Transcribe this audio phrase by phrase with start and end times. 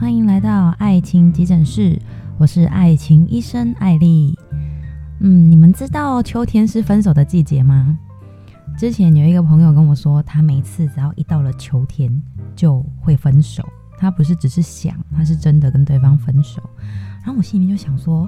[0.00, 2.00] 欢迎来到爱情急诊室，
[2.38, 4.34] 我是爱情医生艾莉。
[5.18, 7.98] 嗯，你们知道秋天是分手的季节吗？
[8.78, 12.10] 之前有一个朋友跟我说，他每次只要一到了秋天
[12.56, 13.62] 就会分手。
[13.98, 16.62] 他不是只是想，他是真的跟对方分手。
[17.18, 18.26] 然后我心里面就想说，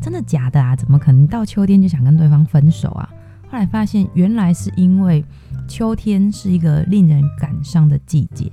[0.00, 0.74] 真的假的啊？
[0.74, 3.06] 怎么可能到秋天就想跟对方分手啊？
[3.50, 5.22] 后来发现，原来是因为
[5.68, 8.50] 秋天是一个令人感伤的季节，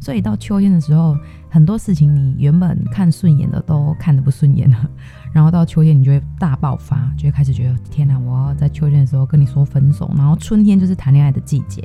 [0.00, 1.14] 所以到秋天的时候，
[1.56, 4.90] 很多事情你原本看顺眼的都看得不顺眼了。
[5.32, 10.12] 然后到秋天，你就会大爆发，就会开始觉得天哪，我要在秋天的时候跟你说分手。
[10.18, 11.82] 然后春天就是谈恋爱的季节，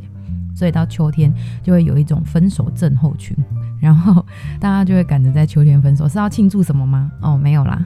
[0.54, 3.34] 所以到秋天就会有一种分手症候群，
[3.80, 4.26] 然后
[4.60, 6.06] 大家就会赶着在秋天分手。
[6.06, 7.10] 是要庆祝什么吗？
[7.22, 7.82] 哦，没有啦。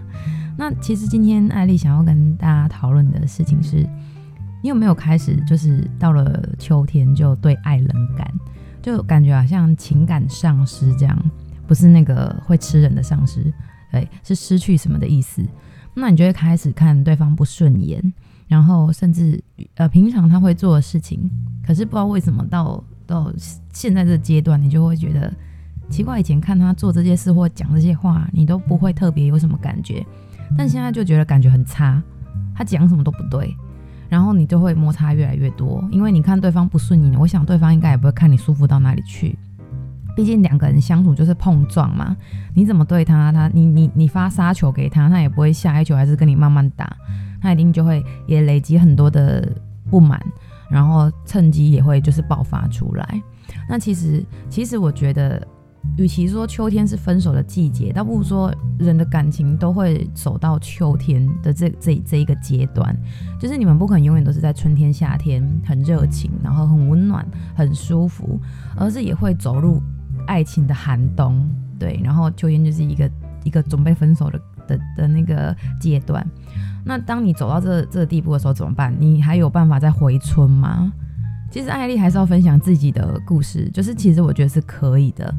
[0.57, 3.87] 那其实今天艾丽想要跟大家讨论的事情是，
[4.63, 8.27] 你有没有开始就是到了秋天就对爱冷感，
[8.81, 11.15] 就感觉好像情感丧失这样，
[11.67, 13.53] 不是那个会吃人的丧尸。
[13.91, 15.41] 对，是失去什么的意思？
[15.93, 18.13] 那你就会开始看对方不顺眼，
[18.47, 19.41] 然后甚至
[19.75, 21.31] 呃，平常他会做的事情，
[21.65, 23.31] 可是不知道为什么到到
[23.71, 25.33] 现在这阶段，你就会觉得
[25.89, 26.19] 奇怪。
[26.19, 30.05] 以前看他做这些事或讲这些话，你都不会特别有什么感觉，
[30.57, 32.03] 但现在就觉得感觉很差。
[32.53, 33.55] 他讲什么都不对，
[34.09, 39.37] 然后你就会摩擦越来越多，因为你看对方不顺眼，我想对方应该也不会看你舒服到哪里去。
[40.15, 42.15] 毕竟两个人相处就是碰撞嘛，
[42.53, 46.95] 你怎么对他，他你你你发杀球给他，他也不会下一球还是跟你慢慢打，
[47.41, 49.51] 他一定就会也累积很多的
[49.89, 50.17] 不满，
[50.69, 53.21] 然后趁机也会就是爆发出来。
[53.67, 55.45] 那其实其实我觉得，
[55.97, 62.95] 与其说秋天是分手的季节，倒不如说人的感情都会走到秋天的这这这一个阶段，
[63.37, 68.39] 就是你们不可能永远都是在春天夏天很热情，然后很温暖很舒服，
[68.77, 69.81] 而是也会走入。
[70.25, 73.09] 爱情的寒冬，对，然后秋天就是一个
[73.43, 76.25] 一个准备分手的的的那个阶段。
[76.83, 78.95] 那当你走到这这个地步的时候怎么办？
[78.99, 80.91] 你还有办法再回春吗？
[81.51, 85.33] 其实艾丽还是要分享自己的故事，就是其实我觉得是可以的，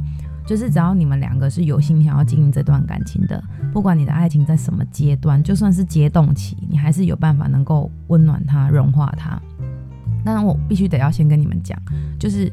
[0.47, 3.43] 就是只要你们两个是有心想要经营这段感情的，
[3.73, 9.41] 不管你的爱情在什么阶段，就算是结冻期，你还是有办法能够温暖它、融化它。
[10.25, 11.79] 当然，我必须得要先跟你们讲，
[12.19, 12.53] 就是。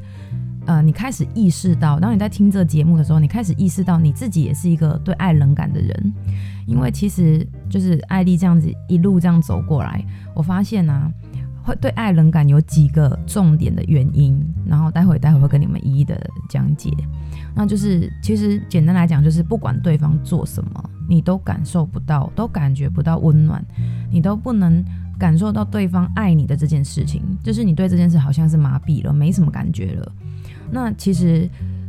[0.66, 6.14] 呃，你开始意识到，当你在听这节目的时候，你开始意识到你自己也是一个对爱冷感的人，
[6.66, 10.04] 因为其实就是艾丽这样子一路这样走过来，
[10.34, 11.12] 我发现呢、
[11.64, 16.18] 会对爱冷感有几个重点的原因，然后待会待会会跟你们一一的
[16.50, 16.92] 讲解。
[17.54, 23.64] 那就是其实简单来讲，就是不管对方做什么，你都感受不到，都感觉不到温暖，
[24.10, 24.84] 你都不能
[25.20, 30.12] 感受到对方爱你的这件事情，就是你对这件事好像是麻痹了，没什么感觉了。
[30.74, 31.48] 那其实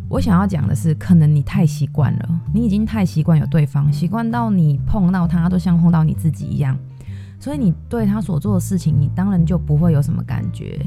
[0.09, 6.77] 我想要讲的是，可能你太习惯了，你已经太习惯有对方，习惯到你碰到他都像碰到你自己一样，
[7.41, 10.79] 所以你对他所做的事情，你当然就不会有什么感觉。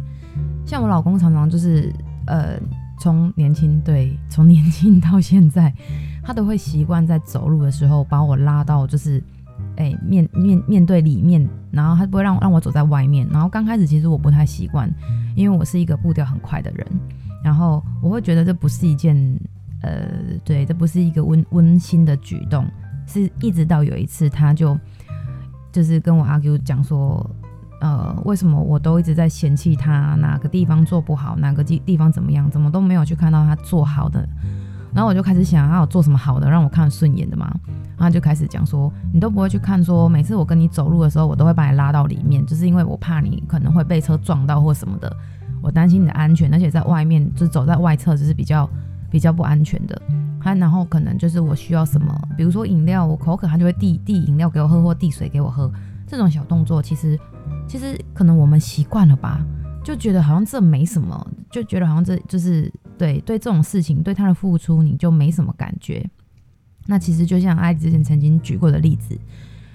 [0.66, 1.92] 像我老公常常就是，
[2.28, 2.60] 呃，
[3.00, 5.74] 从年轻对，从年轻到现在，
[6.24, 9.24] 他都会习惯在走路的时候把我拉到就是，
[9.78, 13.28] 哎，面面面对里面，然后他不会让让我走在外面。
[13.32, 14.88] 然后刚开始其实我不太习惯，
[15.36, 16.86] 因为我是一个步调很快的人。
[17.48, 19.16] 然后我会觉得这不是一件，
[19.82, 20.06] 呃，
[20.44, 22.68] 对，这不是一个温温馨的举动，
[23.06, 24.78] 是一直到有一次，他就
[25.72, 27.26] 就是跟我阿 Q 讲说，
[27.80, 34.28] 呃，为什么我都一直在嫌弃他哪个地方做不好，哪个地地方怎么样，怎么都没有去看到他做好的，
[34.94, 37.50] 然后我就开始想，他有做什么好的让我看顺眼的吗？
[37.96, 45.16] 然后就开始讲说，你都不会去看说，每次我跟你走路的时候，我都会把你拉到里面，就是因为我怕你可能会被车撞到或什么的。
[45.62, 48.70] 我担心你的安全，而且在外面就走在外侧就是比较
[49.10, 50.02] 比较不安全的。
[50.40, 55.70] 他然后可能就是我需要什么，比如说饮料，我口渴，他就会递递饮料给我喝，或递水给我喝。
[56.06, 57.20] 这种小动作其实
[57.68, 59.46] 其实可能我们习惯了吧，
[59.84, 66.10] 就觉得好像这没什么，就觉得好像这就是对对这种事情对他的付出你就没什么感觉。
[66.86, 69.20] 那其实就像艾之前曾经举过的例子，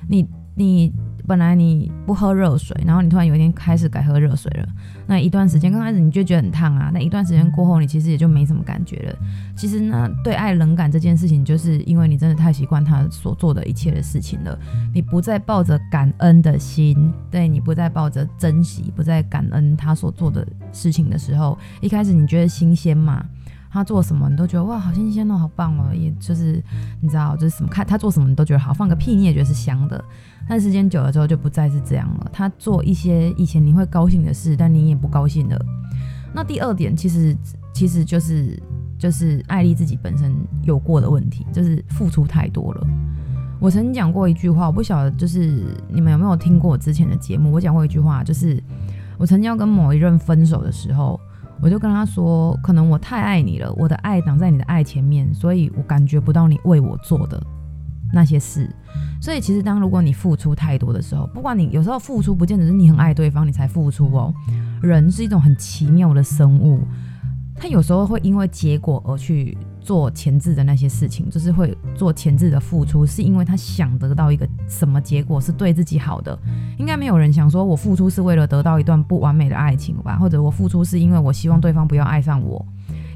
[0.08, 0.92] 你你。
[1.26, 4.66] 本来你不喝热水，然后你突然有一天开始改喝热水了，
[5.06, 9.16] 那一段时间刚开始你就觉得很烫啊，那一段时间过后你其实也就没什么感觉了。
[9.56, 14.58] 其实呢，对爱冷感这件事情，就是因为你真的太习惯他所做的一切的事情了，
[14.92, 23.24] 你不再抱着感恩的心，对，你不再抱着珍惜，不再感恩他所做的事情的时候，一开始你觉得新鲜嘛？
[23.70, 26.62] 他做什么你都觉得哇，好新鲜哦，好棒哦，也就是
[27.00, 30.04] 你知道，就是什么看他做什么你都觉得好，放个屁你也觉得是香的。
[30.48, 32.30] 但时间久了之后就不再是这样了。
[32.32, 35.58] 他做一些以前你会高兴的事，但你也不高兴了。
[36.34, 37.36] 那第二点其实
[37.74, 38.60] 其实就是
[38.98, 42.86] 就是艾莉自己本身有过的问题，就是付出太多了。
[43.60, 47.52] 我曾经讲过一句话，我不晓得就是你们有没有听过我之前的节目？
[47.52, 48.60] 我讲过一句话，就是
[49.16, 51.20] 我曾经要跟某一任分手的时候，
[51.60, 57.40] 我就跟他说，可能我太爱你了，我的爱挡在你的爱前面，所以我感觉不到你为我做的
[58.12, 58.68] 那些事。
[59.22, 64.34] 所以其实当如果你付出太多的时候，不管你有时候付出不见得是你很爱对方你才付出哦，
[64.82, 66.80] 人是一种很奇妙的生物。
[67.54, 76.36] 他有时候会因为结果而去做前置的那些事情，就是会做前置的付出，是因为他想得到一个什么结果是对自己好的。
[76.76, 80.16] 应该没有人想说我付出是为了得到一段不完美的爱情吧？
[80.18, 82.66] 或者我付出是因为我希望对方不要爱上我，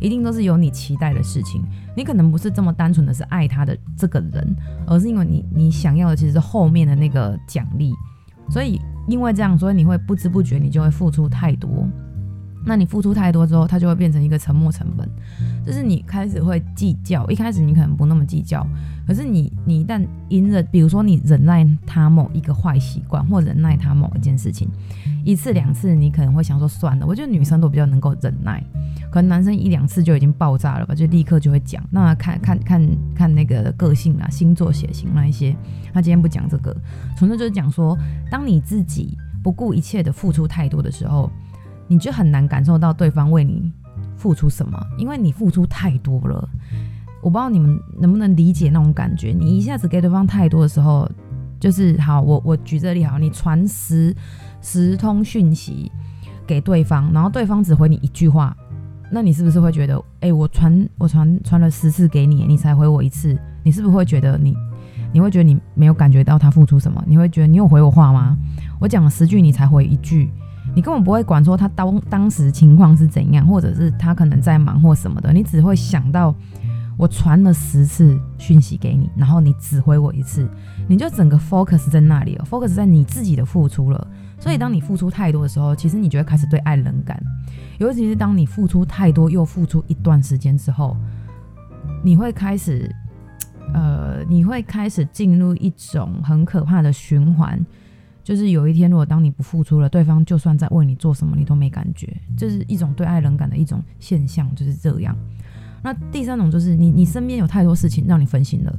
[0.01, 1.63] 一定都是有你期待的事情。
[1.97, 4.57] 你可能不是这么单纯的是爱他的这个人，
[4.87, 7.93] 而是因为你你想要的其实是后面的那个奖励。
[8.49, 11.89] 所以因为这样，所以你会不知不觉你就会付出太多。
[12.69, 15.09] 那你付出太多之后，它就会变成一个沉没成本，
[15.65, 17.25] 就是你开始会计较。
[17.31, 18.67] 一开始你可能不那么计较，
[19.07, 24.69] 可是你你一旦隐忍，比如说你忍耐他某一个坏习惯，或忍耐他某一件事情，
[25.25, 27.07] 一次两次你可能会想说算了。
[27.07, 28.61] 我觉得女生都比较能够忍耐，
[29.17, 31.83] 可能男生一两次就已经爆炸了吧，就立刻就会讲。
[31.91, 35.57] 那看看看看那个个性啊、星座、血型那一些，
[35.93, 36.77] 他今天不讲这个，
[37.17, 37.97] 纯粹就是讲说，
[38.31, 41.31] 当你自己不顾一切的付出太多的时候。
[41.89, 43.73] 你就很难感受到对方为你
[44.17, 46.49] 付出什么，因为你付出太多了。
[47.23, 49.29] 我不知道你们能不能理解那种感觉。
[49.33, 51.09] 你一下子给对方太多的时候，
[51.61, 54.13] 就是好，我我举这例好，你传十
[54.61, 55.89] 十通讯息
[56.45, 58.57] 给对方，然后对方只回你一句话，
[59.11, 64.57] 那你是不是会觉得，哎、我传我传传了十次给你，你才回我一次，你是不是会觉得你
[65.13, 67.03] 你会觉得你没有感觉到他付出什么？
[67.07, 68.37] 你会觉得你有回我话吗？
[68.81, 70.31] 我讲了十句，你才回一句。
[70.75, 76.35] 你根本不会管说他当当时情况是怎样，或者是他可能在忙或什么的，你只会想到
[76.99, 80.47] 我传了十次讯息给你，然后你只回我一次，
[80.89, 84.07] 你就整个 focus 在那里了，focus 在你自己的付出了。
[84.39, 87.21] 所以当你付出太多的时候，其实你就会开始对爱冷感，
[87.79, 90.97] 尤其是当你付出太多又付出一段时间之后，
[92.05, 92.95] 你会开始，
[93.75, 97.65] 呃，你会开始进入一种很可怕的循环。
[98.23, 105.17] 就是有一天，如果当你不付出了，对方就算在为你做什么，你都没感觉，这是一种对爱冷感的一种现象，就是这样。
[105.81, 108.79] 那第三种就是你，你身边有太多事情让你分心了，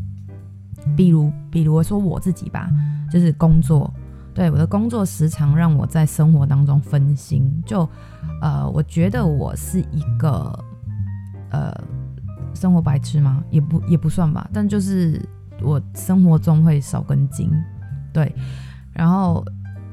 [0.98, 2.69] 比如，比如说我自己吧，
[3.09, 3.89] 就是工作，
[4.37, 7.89] 对，我的工作时常让我在生活当中分心，就
[8.39, 10.63] 呃，我觉得我是一个
[11.49, 11.73] 呃
[12.53, 13.43] 生活白痴吗？
[13.49, 15.19] 也不也不算吧，但就是
[15.63, 17.49] 我生活中会少根筋，
[18.13, 18.31] 对。
[18.93, 19.43] 然后，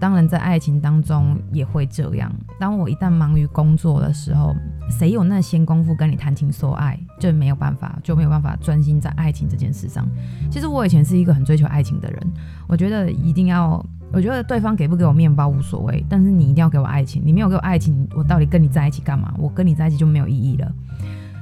[0.05, 2.31] 当然在爱情当中也会这样。
[2.61, 4.55] 当我一旦忙于工作的时候，
[4.91, 10.07] 谁有那闲工夫跟你谈情说爱，就没有办法，就没有办法专心在爱情这件事上。
[10.51, 12.21] 其实我以前是一个很追求爱情的人，
[12.69, 17.23] 我觉得一定要，我觉得对方给不给我面包无所谓，但是你一定要给我爱情。
[17.25, 19.35] 你没有给我爱情，我到底跟你在一起干嘛？
[19.39, 20.71] 我跟你在一起就没有意义了。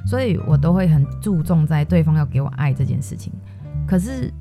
[0.05, 3.33] 所以我都会很注重在对方要给我爱这件事情。
[3.85, 4.33] 可是。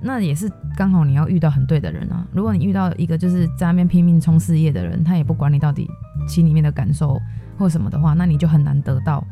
[0.00, 2.26] 那也是刚好你要遇到很对的人啊！
[2.32, 5.90] 如果你遇到一个就是在那边拼命冲事业的人，他也不管你到底
[6.26, 7.20] 心里面的感受
[7.58, 9.24] 或什么的话，那你就很难得到。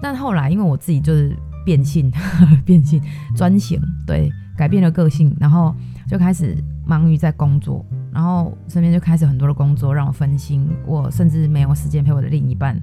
[0.00, 2.10] 但后来因为我自己就是变性，
[2.64, 3.02] 变性
[3.36, 5.74] 专情，对，改变了个性，然后
[6.08, 12.80] 就开始忙于在工作，然后身边就开始很多的工作让我分心，我甚至没有时间陪我的另一半，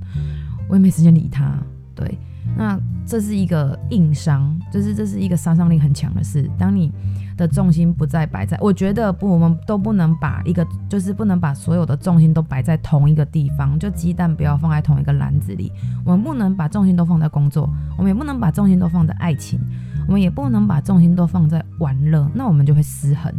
[0.67, 1.57] 我也没时间理他，
[1.95, 2.17] 对。
[2.57, 6.49] 那这是一个硬伤，就是这是一个杀伤力很强的事。
[6.57, 6.91] 当你
[7.35, 15.71] 的重心不再摆在，我觉得不，我们都不能把一个，就是不能把所有的重心都摆在同一个地方，就鸡蛋不要放在同一个篮子里。
[16.05, 19.59] 我们不能把重心都放在工作，我们也不能把重心都放在爱情，
[20.07, 23.33] 我们也不能把重心都放在玩乐，那我们就会失衡，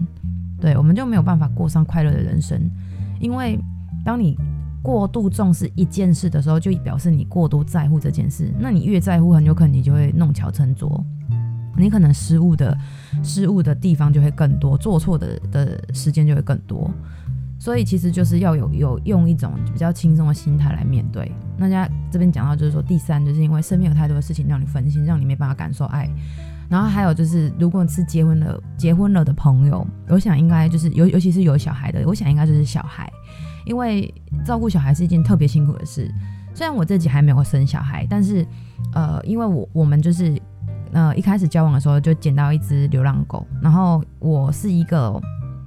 [0.60, 2.60] 对，我们就没有办法过上快乐的人生。
[3.20, 3.58] 因为
[4.04, 4.36] 当你
[4.84, 8.52] 过度重视一件事的时候，就表示你过度在乎这件事。
[8.58, 11.02] 那你越在乎，很有可能你就会弄巧成拙，
[11.78, 12.76] 你可能失误的
[13.22, 16.90] 失误的地方就会更多，做错的的时间就会更多。
[17.58, 21.32] 所以其实就是要有有用一种比较轻松的心态来面对。
[21.56, 26.06] 那家这边讲到就是说，第三就是因为身边有太多的事情让你分心，让你没办法感受爱。
[26.68, 33.10] 然后还有就是，如果是结婚了结婚了的朋友，我想应该就是尤尤其是有小孩的，我想应该就是小孩。
[33.66, 34.12] 因为
[34.44, 36.12] 照顾小孩是一件特别辛苦的事，
[36.54, 38.46] 虽然我自己还没有生小孩，但是，
[38.92, 40.40] 呃，因为我我们就是，
[40.92, 45.20] 呃，一开始交往的时候就捡到一只流浪狗，然后我是一个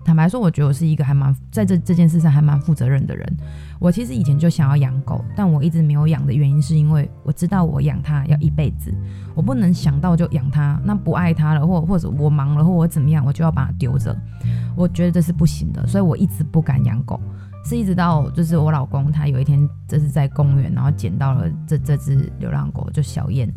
[0.06, 3.38] 坦白说，我觉得我是一个还蛮在这这件事上还蛮负责任的人。
[3.80, 8.94] 我其实以前就想要养狗，但我一直没有养的原因，是因为我知道我养它要一辈子，
[9.36, 14.16] 我不能想到就养它，那不爱它了，或或者我忙了，或我怎么样，我就要把它丢着。
[14.78, 17.20] 我觉得这是不行的，所以我一直不敢养狗。
[17.68, 23.54] 是一直到就是我老公他有一天就是在公园，然后捡到了这这只流浪狗，就小燕。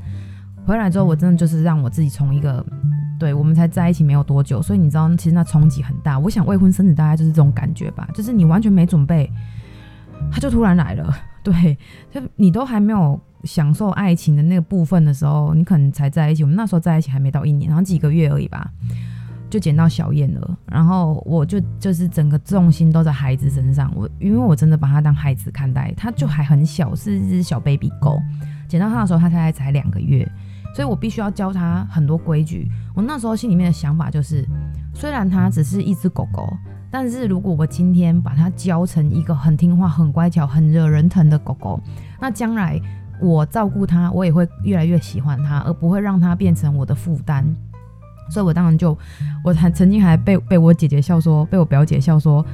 [0.67, 2.65] 回来之后，我真的就是让我自己从一个，
[3.21, 6.19] 对，我们才在一起没有多久，所以你知道，其实那冲击很大。
[6.19, 9.31] 我想未婚生子大概就是这种感觉吧，就是你完全没准备，
[10.33, 11.17] 他就突然来了。
[11.45, 11.79] 对，
[12.11, 16.43] 就你都还没有享受爱情的那个部分的时候，你可能才在一起。
[16.43, 18.71] 我们那时候在一起还没到一年，然后几个月而已吧。
[19.51, 23.93] 就捡到小燕了，然后我就就是整个重心都在孩子身上。
[23.97, 28.19] 我因为我真的把它当孩子看待，它就还很小，是一只小 baby 狗。
[28.69, 30.25] 捡到它的时候，它才才两个月，
[30.77, 32.71] 所以我必须要教它很多规矩。
[32.95, 34.47] 我那时候心里面的想法就是，
[34.95, 36.49] 虽然它只是一只狗狗，
[36.89, 41.81] 但是如果我今天把它教成一个很听话、很乖巧、很惹人疼的狗狗，
[42.21, 42.81] 那将来
[43.21, 47.45] 我照顾它，我也会越来越喜欢它，而不会让它变成我的负担。
[48.31, 48.97] 所以，我当然就，
[49.45, 52.45] 我还曾经还被被我姐姐笑说，被我表姐笑说，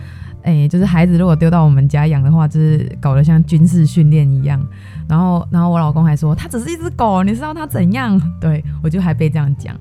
[0.42, 4.64] 哎、就是孩子如果丢到我们家养的话，就是搞得像军事训练一样。
[5.08, 8.20] 然后，然后我老公还说，它只是一只狗，你知道它怎样？
[8.40, 9.76] 对，我就还被这样讲。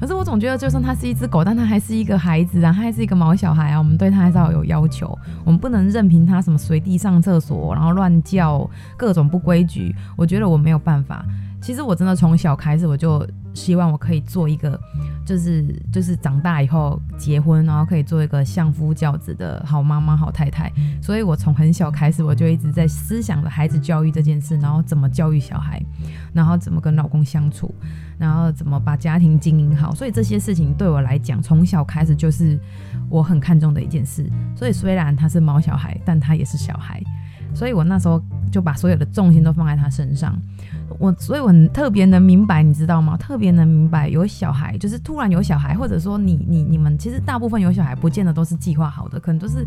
[0.00, 3.78] 可是我总觉得，就算它是一只狗，但它还是一个孩子啊，它还是一个毛小孩啊。
[3.78, 9.92] 我们对它还是要有要求，我们不能任凭它什么随地上厕所，然后乱叫，各种不规矩。
[10.16, 11.24] 我觉得我没有办法。
[11.60, 14.78] 其实我真的从小开始，我就希望我可以做一个。
[15.28, 20.72] 就是就是长大以后结婚，然后可以做一个相夫教子的好妈妈、好太太。
[21.02, 25.82] 所以我从很小开始，我就一直在思想着孩子教育这件事，然后怎么教育小孩，
[26.32, 27.74] 然后怎么跟老公相处，
[28.16, 29.94] 然后怎么把家庭经营好。
[29.94, 32.58] 所以这些事情对我来讲，从小开始就是
[33.10, 34.26] 我很看重的一件事。
[34.56, 37.02] 所以虽然他是毛小孩，但他也是小孩。
[37.54, 40.34] 所以我那时候就把所有的重心都放在他身上。
[40.98, 43.16] 我所以，我很特别能明白，你知道吗？
[43.16, 49.66] 特别能明白，有小孩就是突然有小孩，或者说你你你们其实大部分有小孩，不见得都是计划好的，可能都是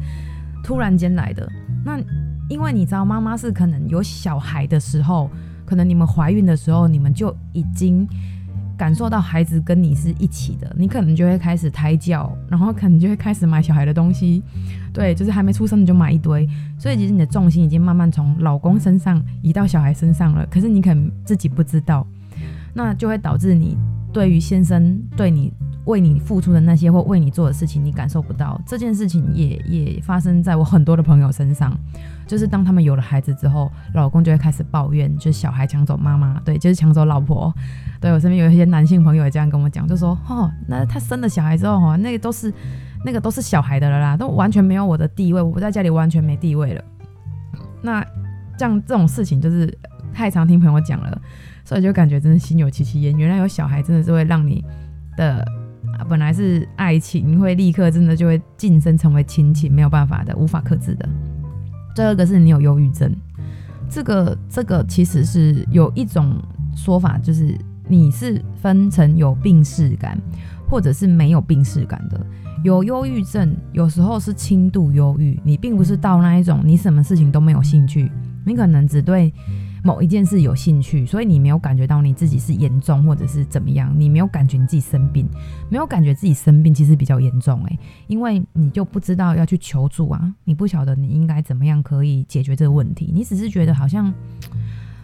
[0.64, 1.48] 突然间来的。
[1.86, 2.00] 那
[2.50, 5.30] 因为你知道，妈妈是可能有小孩的时候，
[5.66, 8.08] 可能你们怀孕的时候，你们就已经。
[8.82, 14.42] 感受到孩子跟你是一起的，你可能就会开始胎教，然后可能就会开始买小孩的东西，
[14.92, 22.08] 对，就是还没出生你就买一堆，所以其实你的重心已经慢慢从老公身上移到小孩身上了，可是你可能自己不知道，
[22.74, 23.78] 那就会导致你
[24.12, 25.54] 对于先生对你
[25.92, 28.60] 为你付出的那些或为你做的事情，你感受不到。
[28.66, 31.78] 这件事情也也发生在我很多的朋友身上，
[32.26, 37.54] 就是当他们有了孩子之后，老公就会开始抱怨，就是小孩抢走妈妈，对，就是抢走老婆。
[38.00, 42.54] 对，我身边有一些男性朋友也这样跟我讲，就说哦，那他生了小孩之后哈，那个都是
[43.06, 46.84] 那个都是小孩的了啦，都完全没有我的地位，我不在家里完全没地位了。
[47.82, 48.06] 那
[48.58, 49.78] 这样这种事情就是
[50.14, 51.22] 太常听朋友讲了，
[51.66, 53.18] 所以就感觉真的心有戚戚焉。
[53.18, 54.64] 原来有小孩真的是会让你
[55.18, 55.46] 的
[56.10, 61.08] 本来是爱情会立刻真的就会晋升成为亲情，没有办法的，无法克制的。
[61.96, 63.14] 第二个是你有忧郁症，
[63.90, 66.36] 这个这个其实是有一种
[66.76, 67.58] 说法就是。
[67.88, 70.18] 你是分成有病识感，
[70.70, 72.26] 或者是没有病识感的。
[72.64, 78.10] 有忧郁症，有时候是轻度忧郁，你并不是到那一种你什么事情都没有兴趣，
[78.46, 79.34] 你可能只对
[79.84, 85.28] 某一件事有兴趣，所以你没有感觉到你自己是严重或者是怎么样，你没有感觉你自己生病，
[85.70, 94.14] 没有感觉自己生病其实比较严重诶，因为你就不知道要去求助啊，你不晓得你应该怎么样可以解决这个问题，你只是觉得好像。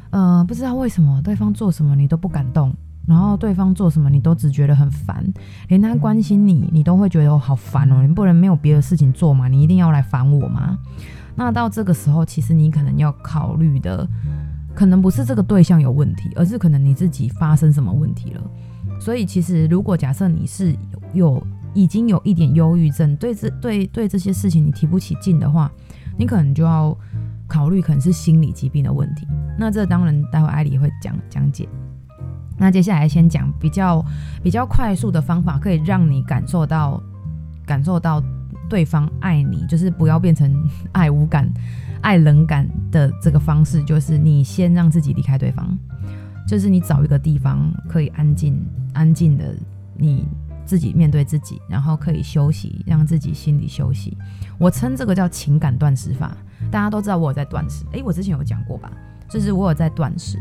[0.10, 2.74] 呃，不知道为什么对方做什么你都不敢动，
[3.06, 5.22] 然后对方做什么你都只觉得很烦，
[5.68, 9.50] 连他关心你，你都会觉得我好烦哦，你不能没有别的事情做吗？
[9.50, 10.78] 你一定要来烦我吗？
[11.36, 14.08] 那到这个时候，其实你可能要考虑的，
[14.78, 18.42] 可能不是这个对象有问题，而是可能你自己发生什么问题了。
[19.02, 20.76] 所以，其实如果假设你是
[21.14, 21.44] 有，
[21.74, 25.72] 已经有一点忧郁症，对这对对这些事情你提不起劲的话，
[26.16, 26.96] 你可能就要。
[27.50, 29.26] 考虑可能是心理疾病的问题，
[29.58, 31.66] 那这当然待会艾莉会讲讲解。
[32.58, 34.04] 那接下来先讲比较
[34.44, 37.02] 比较快速的方法，可以让你感受到
[37.66, 38.22] 感受到
[38.70, 40.54] 对方爱你，就是不要变成
[40.92, 41.50] 爱无感、
[42.02, 45.78] 爱冷感的这个方式，就是你先让自己离开对方，
[46.48, 48.60] 就是你找一个地方可以安静
[48.94, 49.56] 安静的
[49.96, 50.28] 你
[50.66, 54.18] 自己面对自己，然后可以休息，让自己心里休息。
[54.58, 56.36] 我称这个叫情感断食法。
[56.72, 58.92] 大家都知道我在断食，诶，我之前有讲过吧？
[59.30, 60.38] 就是我有在断食。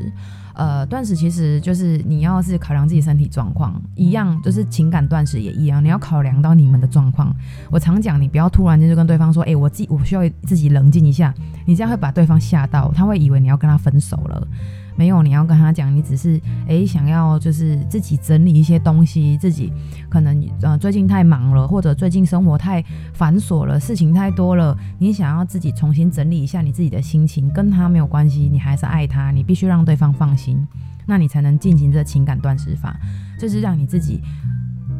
[0.54, 7.30] 呃，断食其实就是你要是考量自己身体状况，一样就是情感断食也一样，你要考量到你们的状况。
[7.70, 11.34] 我常讲，你不要突然间就跟对方说，哎、欸，我自己我需要自己冷静一下，
[11.66, 14.48] 你这样会把对方吓到，他会以为你要跟他分手了。
[14.96, 19.72] 没有，你要跟他讲，你只是诶想要就是自己整理一些东西，自己
[20.08, 30.66] 可能呃最近太忙了，或者最近生活太繁琐了，事情太多了，你想要自己重新整理一下你自己的心情，跟他没有关系，你还是爱他，你必须让对方放心，
[31.06, 32.96] 那你才能进行这情感断食法，
[33.38, 34.20] 就是让你自己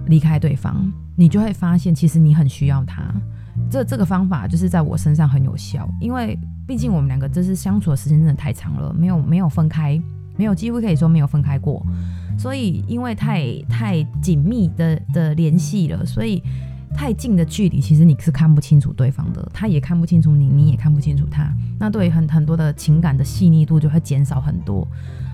[0.07, 3.03] 离开对方，你就会发现其实你很需要他。
[3.71, 10.01] 这这个方法就是在我身上很有效，因为毕竟我们两个就是相处的时间真的太长了，没有没有分开，
[10.37, 11.85] 没有几乎可以说没有分开过，
[12.39, 16.43] 所以因为太太紧密的的联系了，所以
[16.95, 24.87] 太近的距离，其实你是看不清楚对方的，他也看不清楚你，你也看不清楚他，那对很很多的情感的细腻度就会减少很多，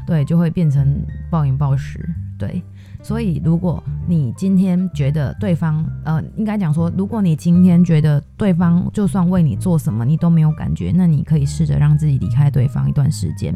[0.07, 2.09] 对，就会变成暴饮暴食，
[2.39, 2.63] 对。
[3.03, 13.53] 所以，如果你今天觉得对方，呃，应该讲说，如果你今天觉得对方就算为你做什么，你都没有感觉，那你可以试着让自己离开对方一段时间，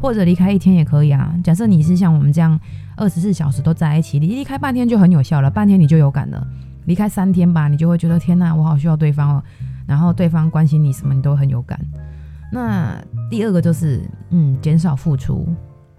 [0.00, 1.32] 或者离开一天也可以啊。
[1.44, 2.58] 假设你是像我们这样
[2.96, 6.44] 二十四小时都在一起，你离开半天就很有效了，半天你就有感了。
[6.86, 9.42] 离开三天吧，你就会觉得天哪，我好需要对方哦。
[9.86, 11.78] 然后对方关心你什么，你都很有感。
[12.50, 15.46] 那第二个就是，嗯，减少付出。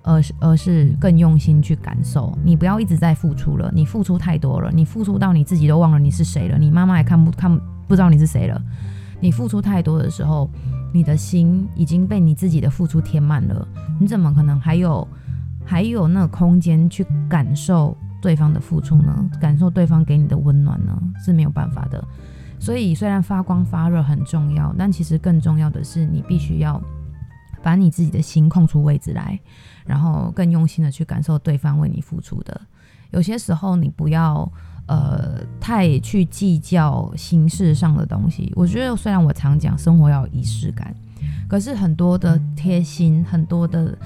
[0.03, 7.49] 而是而是更用心去感受，你不要一直在付出了，你付出太多了，你付出到你自己都忘了你是谁了，你妈妈也看不看
[7.87, 8.61] 不知道你是谁了，
[9.19, 10.49] 你付出太多的时候，
[10.93, 13.67] 你的心已经被你自己的付出填满了，
[13.99, 15.07] 你怎么可能还有
[15.65, 19.29] 还有那个空间去感受对方的付出呢？
[19.39, 21.01] 感受对方给你的温暖呢？
[21.23, 22.03] 是没有办法的。
[22.59, 26.81] 所以虽然发光发热很重要，但其实更重要的是你必须要。
[27.63, 29.39] 把你自己的心空出位置来，
[29.85, 32.61] 然后更用心的去感受对方为你付出的。
[33.11, 34.51] 有些时候，你不要
[34.87, 38.51] 呃太去计较形式上的东西。
[38.55, 40.93] 我觉得，虽然我常讲生活要有仪式感，
[41.47, 43.97] 可是很多的贴心、很多的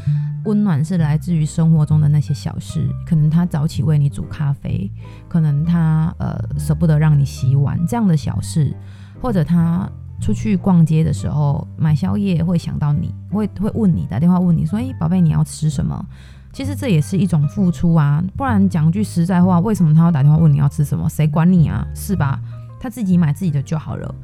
[0.45, 2.87] 温暖是来自于生活中的那些小事。
[3.07, 4.91] 可能他早起为你煮咖啡，
[5.27, 8.75] 可能他呃舍不得让你洗碗，这样的小事，
[9.19, 9.89] 或者他。
[10.19, 16.05] 出去逛街的时候买宵夜会想到你，会会问你，打电话问你说：“诶，宝贝，你要吃什么？”
[16.53, 21.07] 其实这也是一种付出啊，不然讲句实在话，为什么他要打电话问你要吃什么？
[21.07, 21.85] 谁管你啊？
[21.93, 22.39] 是吧？
[22.79, 24.15] 他自己买自己的就好了。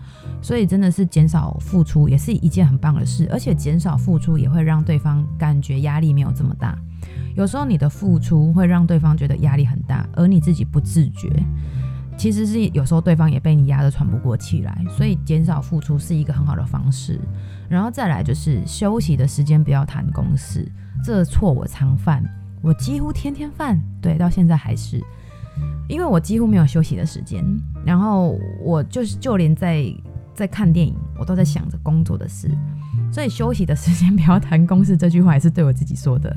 [0.41, 6.77] 所以真的是减少付出也是一件很棒的事，而且减少付出也会让对方感觉压力没有这么大。
[7.35, 11.29] 有时候你的付出会让对方觉得压力很大，而你自己不自觉。
[12.23, 17.19] 其实是有时候对方也被你压得喘不过气来，所以减少付出是一个很好的方式。
[17.67, 20.65] 然后再来就是休息的时间不要谈公事，
[21.03, 22.23] 这错我常犯，
[22.61, 25.03] 我几乎天天犯，对，到现在还是，
[25.89, 27.43] 因为我几乎没有休息的时间。
[27.85, 29.93] 然后我就是就连在
[30.33, 32.49] 在看电影，我都在想着工作的事，
[33.11, 36.33] 所以休息的时间 不要谈公事，这句话也是对我自己说的，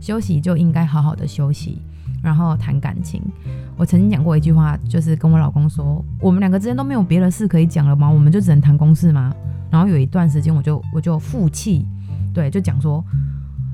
[0.00, 1.80] 休息就应该好好的休息。
[2.22, 3.22] 然后谈感情，
[3.76, 8.10] 我曾经讲过一句话，就是跟我老公说，我们两个之间都没有别的事可以讲了吗？
[8.10, 9.32] 我们就只能谈公事吗？
[9.70, 11.86] 然后有一段时间，我就我就负气，
[12.34, 13.04] 对，就讲说，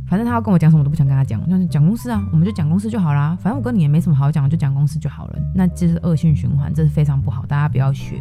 [0.09, 3.37] 反正他要跟我讲什么，我都不想跟他讲，那就讲公事啊，我们就讲公事就好啦。
[3.41, 5.39] 反正我跟你也没什么好讲，就讲公事就好了。
[5.55, 8.17] 那这是恶性循环，这是非常不好，大家不要学。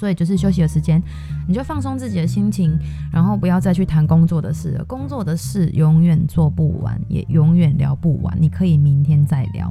[0.00, 1.02] 所以就是休息的时间，
[1.46, 2.74] 你就放松自己的心情，
[3.12, 4.84] 然后不要再去谈工作的事了。
[4.86, 8.34] 工作的事永远做不完，也永远聊不完。
[8.40, 9.70] 你可以明天再聊。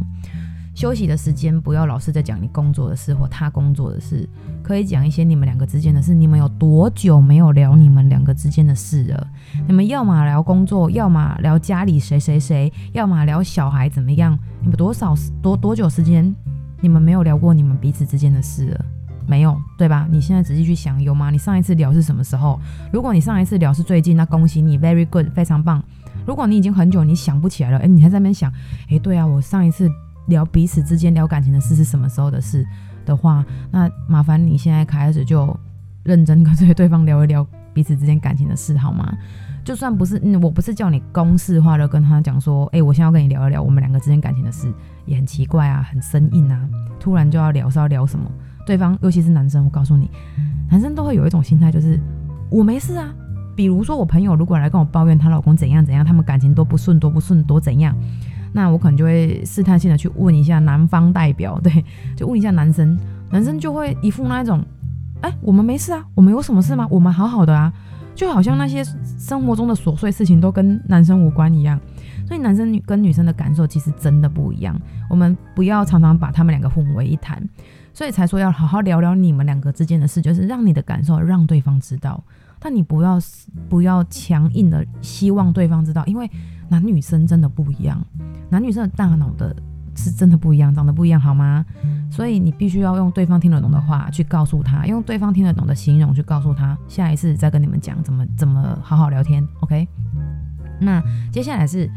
[0.76, 4.30] 休息的时间不要老是在讲你工作的事或他工作的事，
[4.62, 6.13] 可以讲一些你们两个之间的事。
[6.13, 9.28] 你们有多久没有聊你们两个之间的事了？
[9.68, 14.38] 你们要么聊工作，要么聊家里谁谁谁，要么聊小孩怎么样？
[14.62, 16.34] 你们多少多多久时间
[16.82, 18.86] 你们没有聊过你们彼此之间的事了？
[19.30, 20.08] 没有，对吧？
[20.10, 21.30] 你现在仔细去想，有吗？
[21.30, 22.60] 你上一次聊是什么时候？
[22.92, 25.84] 如果你上一次聊是最近，那恭喜你，very good，非常棒。
[26.26, 28.52] 如果你已经很久你想不起来了，诶，你还在那边想，
[28.89, 29.88] 诶，对啊，我上一次
[30.30, 32.65] 聊彼此之间聊感情的事是什么时候的事
[33.06, 35.56] 的话，那麻烦你现在开始就
[36.04, 39.15] 认真跟 对方聊一聊彼此之间感情的事，好吗？
[39.63, 44.74] 就算不是，嗯，我不是叫你公式化的跟他讲说，诶，我现在要跟你聊一聊我们两个之间感情的事，
[45.06, 46.68] 也很奇怪啊，很生硬啊，
[47.00, 48.26] 突然就要聊是要聊什么？
[48.70, 50.08] 对方，尤其是男生，我告诉你，
[50.70, 52.00] 男生都会有一种心态，就是
[52.52, 53.12] 我没事啊。
[53.56, 57.96] 比如说，我朋友如果来跟我抱怨她老公怎样怎样，他们感情多不顺，多不顺，多怎样，
[58.54, 61.84] 那我可能就会试探性的去问一下男方代表，对，
[62.16, 62.96] 就问一下男生，
[63.32, 64.64] 男生就会一副那一种，
[65.22, 66.88] 哎，我们没事啊，我们有什么事吗？
[66.92, 67.74] 我们好好的啊。
[68.16, 68.84] 就好像那些
[69.18, 71.80] 生活中的琐碎事情都跟男生无关一样。
[72.28, 74.78] 所以男生女跟女生的感受其实真的不一样，
[75.10, 77.42] 我们不要常常把他们两个混为一谈。
[78.00, 82.24] 所以才说要好好聊聊你们两个之间的事，就是让你的感受让对方知道，
[82.58, 83.20] 但你不要
[83.68, 86.32] 不要强硬的希望对方知道，因为
[86.70, 88.02] 男女生真的不一样，
[88.50, 89.54] 男女生的大脑的
[89.98, 91.66] 是真的不一样，长得不一样，好吗？
[92.10, 99.86] 所以你必须要用对方听得懂的话去告诉他，用对方听得懂的形容去告诉他，下一次再跟你们讲怎么怎么好好聊天，OK？
[100.80, 101.92] 那接下来是。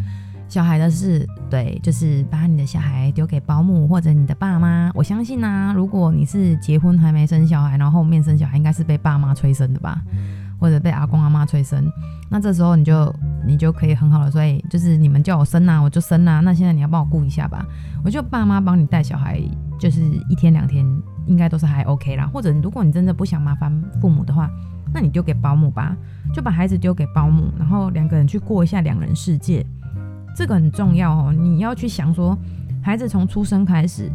[0.53, 4.91] 小孩的事，对，就是把你的小孩丢给保姆或者你的爸妈。
[4.95, 10.03] 我相信啊，如果你是结婚还没生小孩，然后后面生小孩，应该是被爸妈催生的吧，
[10.61, 11.91] 或者被阿公阿妈催生。
[12.29, 13.11] 那这时候你就
[13.47, 16.41] 你就可以很好的，所以就是你们叫我生啊，我就生啊。
[16.41, 17.65] 那现在你要帮我顾一下吧，
[18.05, 19.41] 我就爸妈帮你带小孩，
[19.81, 20.85] 就是一天两天
[21.25, 22.27] 应该都是还 OK 啦。
[22.31, 24.51] 或者如果你真的不想麻烦父母的话，
[24.93, 25.97] 那你丢给保姆吧，
[26.35, 29.65] 就把孩子丢给保姆，然后两个人去过一下两人世界。
[30.35, 32.37] 这个很重要哦，你要去想说，
[32.83, 34.11] 孩子从出生开始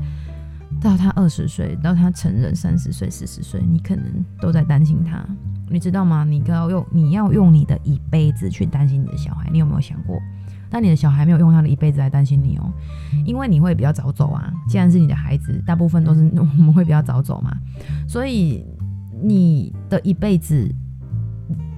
[0.81, 4.03] 到他二十岁，到他成人三十岁、四十岁，你可能
[4.41, 5.23] 都在担心他，
[5.69, 6.23] 你知道吗？
[6.23, 10.19] 你要用你要用你的一辈子去担心你的小孩，你有没有想过？
[10.69, 12.71] 但你的小孩没有用他的一辈子来担心你哦，
[13.25, 14.51] 因为你会比较早走啊。
[14.67, 17.55] 既然是你的孩子，大部分都是我们会比较早走嘛，
[18.07, 18.65] 所以
[19.21, 20.73] 你的一辈子。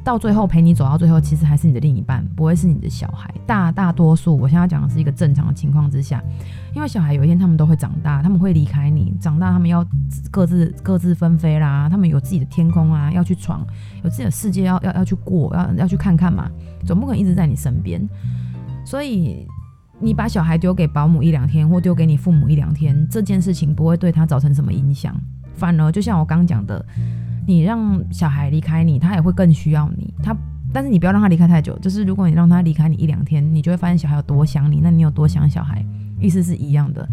[0.10, 3.32] 到最后陪你走到最后，其实还是你的另一半，不会是你的小孩。
[3.46, 6.20] 大大多数，我现在讲的是一个正常的情况之下，
[6.76, 9.86] 因为小孩有一天他们都会长大，他们会离开你，长大他们要
[10.32, 13.64] 各自各自纷飞啦，他们有自己的天空啊，要去闯，
[14.04, 16.50] 有自己的世界要要要去过，要要去看看嘛，
[16.88, 18.02] 总不可能一直在你身边。
[18.84, 19.46] 所以
[20.00, 25.16] 你把小孩丢给保姆一两天，或丢给你父母一两天，这件事情不会对他造成什么影响，
[25.54, 26.84] 反而就像我刚讲的。
[27.46, 30.14] 你让小孩离开你，他也会更需要你。
[30.22, 30.36] 他，
[30.72, 31.78] 但是你不要让他离开太久。
[31.80, 35.84] 就是如果你让他离开你一两天，你就会发现小孩有多想你，那你有多想小孩，
[36.20, 37.08] 意思是一样的。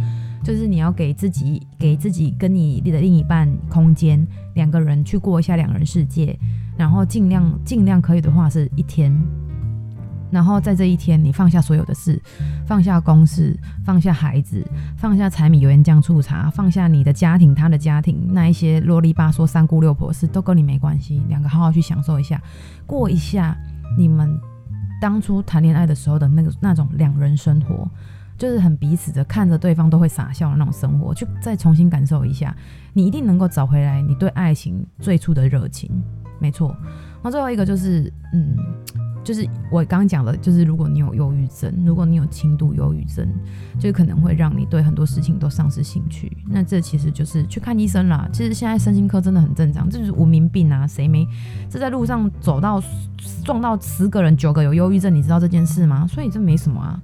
[0.45, 6.39] 就是你要给自己，给自己跟你的另一半空间，两个人去过一下两人世界，
[6.77, 9.12] 然后尽量尽量可以的话是一天。
[10.31, 12.21] 然后在这一天，你放下所有的事，
[12.67, 14.65] 放下公事，放下孩子，
[14.97, 21.23] 放下柴米油盐酱醋茶，放下你的家庭，他的家庭，那一些啰里吧嗦三姑六婆事都跟你没关系。
[21.29, 22.43] 两个好好去享受一下，
[22.87, 23.57] 过一下
[23.97, 24.39] 你们
[25.01, 27.89] 当初谈恋爱的时候的那个那种两人生活，
[28.37, 32.55] 就是很彼此的看着对方都会傻笑的那种生活，去再重新感受一下，
[32.93, 35.91] 你一定能够找回来你对爱情最初的热情。
[36.39, 36.77] 没错，
[37.23, 38.57] 那最后一个就是，嗯。
[39.27, 43.29] 就是我刚刚讲的，就是如果你有忧郁症，如果你有轻度忧郁症，
[43.77, 46.31] 就可能会让你对很多事情都丧失兴趣。
[46.49, 48.29] 那这其实就是去看医生啦。
[48.33, 51.27] 其实现在身心科真的很正常，这就是文明病啊，谁没？
[51.69, 52.81] 这在路上走到
[53.45, 56.07] 撞到十个人九个有忧郁症，你知道这件事吗？
[56.07, 57.03] 所以这没什么啊。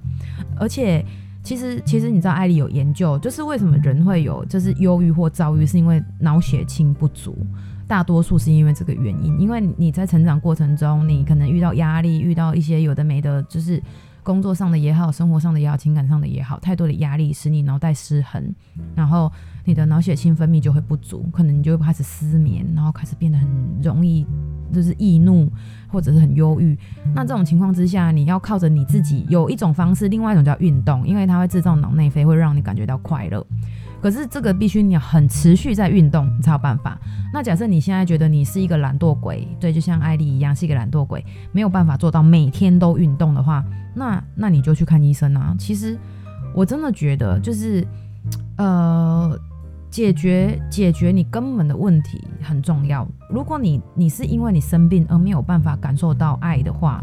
[0.56, 1.04] 而且
[1.42, 7.37] 其实其实你知道，艾莉有研究，就是为什么人会有就是忧郁或躁郁，是因为脑血清不足。
[7.86, 13.82] 大多数是因为这个原因，因为你在成长过程中，你可能遇到压力，遇到一些有的没的，就是
[14.22, 18.54] 工作上的也好，生活上的也好，情感上的也好，太多的压力使你脑袋失衡，
[18.94, 19.30] 然后
[19.64, 23.48] 你的脑血清分泌就会不足，可能你就会开始失眠，然后开始变得很
[23.82, 24.24] 容易
[24.72, 25.50] 就是易怒
[25.88, 26.78] 或者是很忧郁。
[27.14, 33.44] 那这种情况之下，你要靠着你自己有一种方式，另外一种叫运动，因为它会制造脑内啡，会让你感觉到快乐。
[34.02, 36.98] 可是这个必须你要很持续在运动，你才有办法。
[37.32, 45.54] 那假设你现在觉得你是一个懒惰鬼，对，就像艾丽一样是一个懒惰鬼，没有办法做到每天都运动的话，那那你就去看医生啊。
[45.56, 45.96] 其实
[46.52, 47.86] 我真的觉得，就是
[48.56, 49.38] 呃，
[49.88, 53.06] 解决解决你根本的问题很重要。
[53.30, 57.00] 如果你你是因为你生病而没有办法感受到爱的话，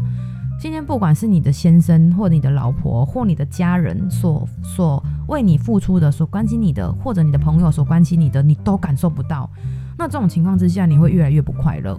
[0.60, 9.48] 今天不管是你的先生，或你的老婆，或你的家人所所为你付出的，所关心你的，或者你的朋友所关心你的，你都感受不到。
[9.96, 11.98] 那这种情况之下，你会越来越不快乐。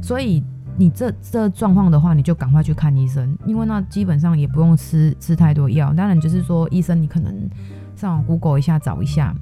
[0.00, 0.40] 所以
[0.76, 5.92] 你这这状况的话，你就赶快去看医生，因为那基本上也不用吃吃太多药。
[5.92, 7.34] 当然就是说，医生你可能
[7.96, 9.34] 上网 Google 一下找一下，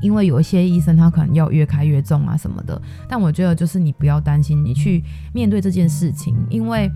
[0.00, 2.80] 因为有一些医生他可能要越开越重啊什么的。
[3.06, 6.90] 但我觉得就是你不要担心，你去面对这件事情，因为。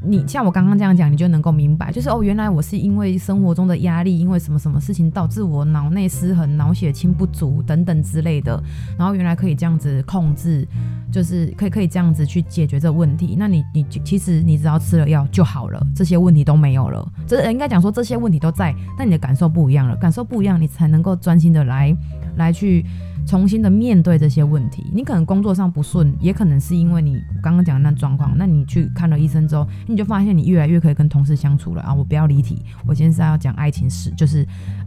[0.00, 8.62] 你像我刚刚这样讲，你就能够明白，就是哦，原来我是因为生活中的压力，因为什么什么事情导致我脑内失衡、脑血清不足等等之类的，
[8.96, 10.66] 然后原来可以这样子控制，
[11.10, 13.34] 就是可以可以这样子去解决这个问题。
[13.36, 17.06] 那你你其实你只要吃了药就好了，这些问题都没有了。
[17.26, 21.96] 这应该讲说这些问题都在，但你的感受不一样了，感受不一样，你才能够专心的来
[22.36, 22.86] 来去。
[23.28, 24.86] 重新的面对这些问题。
[24.90, 28.32] 你可能工作上不顺，也可能是因为你刚刚讲的那状况。
[28.38, 31.92] 那你去看了医生之后，你就发现你越来越可以跟同事相处了啊！
[31.92, 34.46] 我不要离题，我今天是要讲爱情史，就是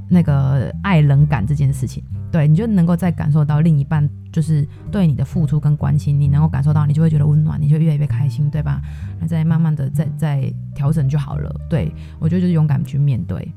[0.09, 2.03] 那个爱冷感这件事情。
[2.31, 8.81] 对，你就能够再感受到另一半就是对你的付出跟关心，你能够感受到，你就会觉得温暖，你就越来越开心，对吧？
[9.19, 11.53] 那再慢慢的再再调整就好了。
[11.69, 13.53] 对，我觉得就是勇敢去面对。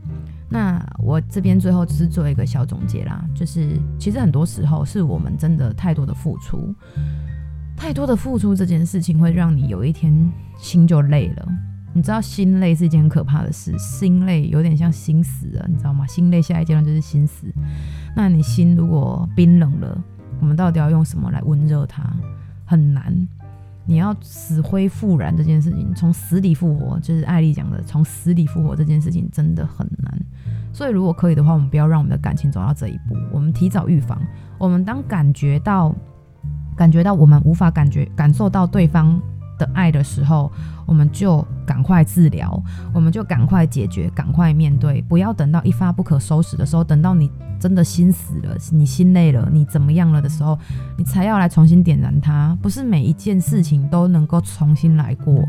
[0.54, 6.72] 那我这边最后只是做一个小总结啦，就是其实很多时候是我们真的太多的付出，
[7.76, 10.14] 太多的付出这件事情会让你有一天
[10.56, 11.48] 心就累了。
[11.92, 16.06] 你知道心累是一件很可怕的事，心累有点像心死了，你知道吗？
[16.06, 17.48] 心累下一阶段就是心死。
[18.14, 20.00] 那你心如果冰冷了，
[20.40, 22.08] 我们到底要用什么来温热它？
[22.64, 23.12] 很难。
[23.86, 30.20] 你要死灰复燃这件事情，从死里复活，就是艾丽讲的，从死里复活这件事情真的很难。
[30.74, 34.20] 所以如果可以的话，我们不要让我们的感情走到这一步，我们提早预防。
[34.58, 35.94] 我们当感觉到
[36.76, 39.20] 感觉到我们无法感觉感受到对方
[39.56, 40.50] 的爱的时候，
[40.84, 42.60] 我们就赶快治疗，
[42.92, 50.58] 我们就赶快解决，赶快面对，不要等到一发不可收拾的时候，等到你真的心死了，你心累了，你怎么样了的时候，
[50.98, 52.58] 你才要来重新点燃它。
[52.60, 55.44] 不是每一件事情都能够重新来过，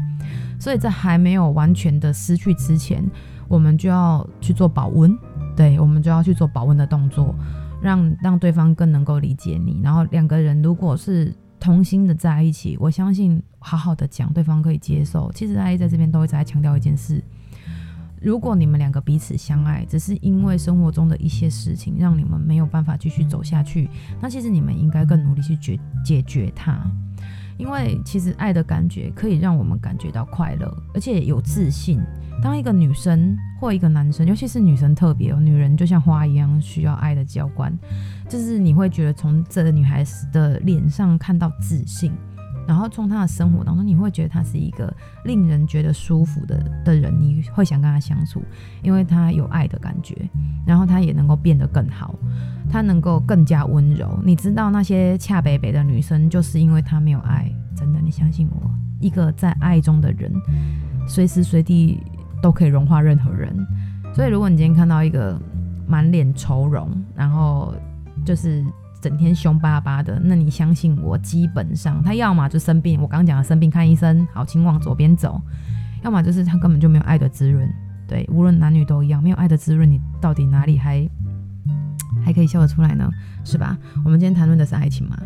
[0.60, 3.04] 所以在还没有完全的失去之前，
[3.48, 5.18] 我们就要去做保温，
[5.56, 7.34] 对，我们就要去做保温的动作，
[7.82, 9.80] 让让对方更能够理解你。
[9.84, 15.32] 然后两个人如果是同心的在一起，我相信好好的讲，对方可以接受。
[15.34, 17.24] 其实阿姨在这边都会再强调一件事：
[18.22, 23.90] 如果你们两个彼此相爱，只是因为生活中的一些事情让你们没有办法继续走下去，
[24.22, 26.80] 那其实你们应该更努力去解解决它。
[27.58, 32.02] 因为其实爱的感觉可以让我们感觉到快乐，而且有自信。
[32.46, 37.76] 当一个女生或一个男生，尤其是女生特别哦，女人就像花一样需要爱的浇灌，
[38.30, 42.12] 就是你会觉得从这个女孩子的脸上看到自信，
[42.68, 48.44] 然后从她的生活当中，你会觉得她是一个令人觉得舒服的的人，你会想跟她相处，
[48.84, 50.16] 因为她有爱的感觉，
[50.68, 52.14] 然后她也能够变得更好，
[52.70, 54.20] 她能够更加温柔。
[54.24, 60.32] 你知道那些恰北北的女生，就是因为她没有爱，真的，你相信我，一个在爱中的人，
[61.08, 62.00] 随时随地。
[62.46, 63.52] 都可以融化任何人，
[64.14, 65.36] 所以如果你今天看到一个
[65.88, 67.74] 满脸愁容，然后
[68.24, 68.64] 就是
[69.02, 75.42] 整天凶巴巴的，那你相信我，基本上他要么就生病，我刚讲的生病看医生，好，请往左边走；
[76.04, 77.68] 要么就是他根本就没有爱的滋润。
[78.08, 81.10] 对，无论男女都一样，没有爱的滋润，你到底哪里还
[82.24, 83.10] 还可以笑得出来呢？
[83.44, 83.76] 是吧？
[84.04, 85.18] 我们今天谈论的是爱情嘛，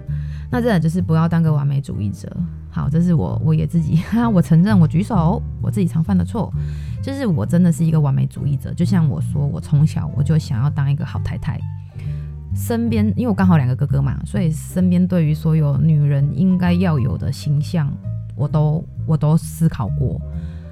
[0.50, 2.34] 那这就是不要当个完美主义者。
[2.72, 4.00] 好，这是我我也自己，
[4.32, 6.54] 我承认我举手，我自己常犯的错。
[7.10, 11.60] 就是我真的是一个完美主义者，就像我说，我从小我就想要当一个好太太。
[12.54, 17.92] 身边因为我刚好两个哥哥嘛，所以身边对于所有女人应该要有的形象，
[18.36, 20.22] 我都我都思考过，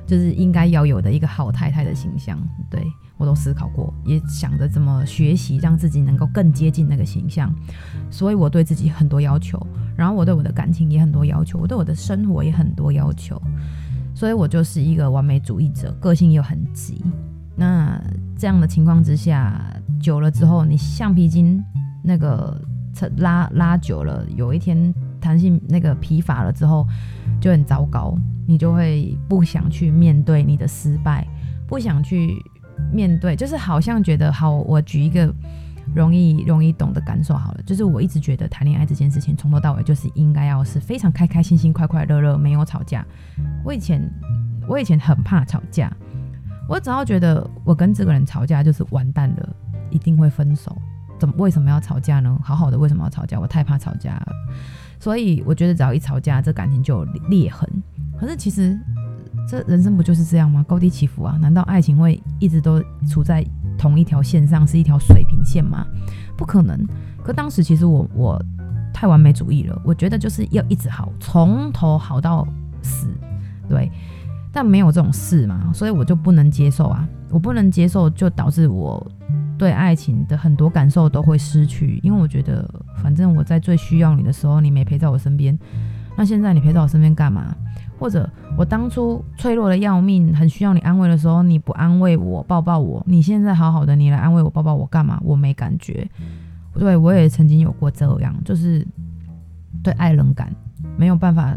[0.06, 2.84] 就是应该要有的一个好太太的形象，对，
[3.18, 7.52] 我都思考过，也想着怎么学习，让自己能够更接近那个形象。
[8.12, 9.60] 所以我对自己很多要求，
[9.96, 13.42] 然后我对我的感情也很多要求，我对我的生活也很多要求。
[14.18, 17.06] 所以我就是一个完美主义者，个性又很急。
[17.56, 18.02] 那
[18.36, 19.64] 这样的情况之下，
[20.02, 21.64] 久了之后，你橡皮筋
[22.04, 22.60] 那个
[23.18, 26.84] 拉拉久了，有一天弹性那个疲乏了之后，
[27.40, 28.18] 就很糟糕。
[28.48, 31.24] 你就会不想去面对你的失败，
[31.68, 32.34] 不想去
[32.92, 34.52] 面对，就是好像觉得好。
[34.52, 35.32] 我举一个。
[35.96, 43.06] 容易容易懂的感受好了，就是我一直觉得谈恋爱这件事情从头到尾就是应该要是非常开开心心、快快乐乐，没有吵架。
[43.64, 44.02] 我以前
[44.68, 45.92] 我以前很怕吵架，
[46.70, 49.56] 我只要觉得我跟这个人吵架就是完蛋了，
[49.90, 50.78] 一定会分手。
[51.20, 52.40] 怎么为什么要吵架呢？
[52.44, 53.40] 好好的为什么要吵架？
[53.40, 54.28] 我太怕吵架了，
[55.00, 57.68] 所以我觉得只要一吵架，这感情就有裂痕。
[58.20, 58.78] 可是其实
[59.50, 60.64] 这人生不就是这样吗？
[60.68, 63.44] 高低起伏啊，难道爱情会一直都处在？
[63.78, 65.86] 同一条线上是一条水平线吗？
[66.36, 66.78] 不可能。
[67.24, 68.42] 可当时其实我我
[68.94, 72.48] 太完美主义了，我觉得就是要一直好，从头好到
[72.82, 73.08] 死，
[73.70, 73.92] 对。
[74.52, 79.06] 但没有这种事嘛，所以我就不能接受啊，我不能接受，就导致我
[79.56, 85.56] 对爱情的很多感受都会失去，因为我觉得反正我在最需要你的时候你没陪在我身边，
[86.18, 87.56] 那现在你陪在我身边干嘛？
[88.00, 93.04] 或者我当初脆弱的要命，很需要你安慰的时候，你不安慰我，抱抱我。
[93.08, 95.20] 你现在好好的，你来安慰我，抱抱我干嘛？
[95.24, 96.08] 我没感觉。
[96.74, 98.86] 对，我也曾经有过这样，就是
[99.82, 100.54] 对爱人感，
[100.96, 101.56] 没有办法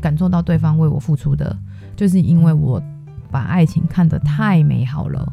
[0.00, 1.56] 感受到对方为我付出的，
[1.96, 2.82] 就是因为我
[3.30, 5.26] 把爱情看得太美好了。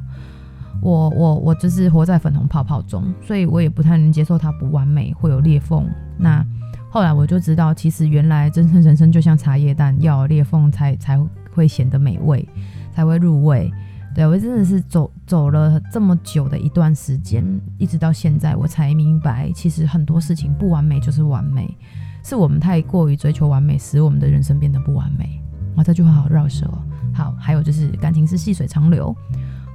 [0.81, 5.85] 我我我就是活在粉红泡泡中，所以我也不太能接受它不完美，会有裂缝。
[6.17, 6.45] 那
[6.95, 11.19] 后来我就知道，其实原来真正人生就像茶叶蛋，要有裂缝才才
[11.53, 12.47] 会显得美味，
[12.93, 13.69] 才会入味。
[14.15, 17.43] 对，我真的是走走了这么久的一段时间，
[17.77, 21.77] 一直到现在，我才明白，其实很多事情不完美就是完美，
[22.23, 25.41] 是我们太过于追求完美，使我们的人生变得不完美。
[25.75, 26.65] 哇，这句话好绕舌。
[27.13, 29.13] 好，还有就是感情是细水长流，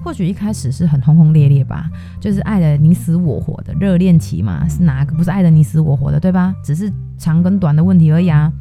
[0.03, 6.55] 或许一开始是很轰轰烈烈吧，就是爱得你死我活的热恋期嘛，是哪个不是爱得你死我活的，对吧？
[6.65, 8.53] 只是长跟短的问题而已啊。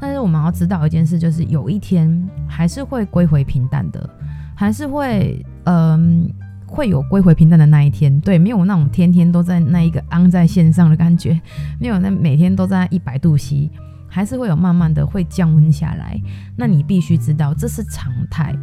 [0.00, 4.08] 但是我们要知道一件事，就是有一天还是会归回平淡的。
[4.56, 8.20] 还是会，嗯、呃，会有归回平淡的那一天。
[8.20, 11.40] 对，没有那种天天都在那一个昂在线上的感觉，
[11.80, 13.68] 没有那每天都在一百度 C，
[14.06, 16.20] 还是会有慢慢的会降温下来。
[16.56, 18.54] 那你必须知道这是常态，